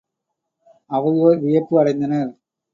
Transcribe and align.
அவையோர் 0.91 1.39
வியப்பு 1.39 1.75
அடைந்தனர். 1.81 2.31